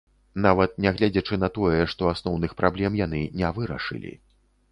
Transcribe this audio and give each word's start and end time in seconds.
Нават 0.43 0.71
нягледзячы 0.85 1.35
на 1.43 1.49
тое, 1.57 1.81
што 1.93 2.09
асноўных 2.13 2.55
праблем 2.63 2.91
яны 3.05 3.21
не 3.43 3.51
вырашылі. 3.59 4.15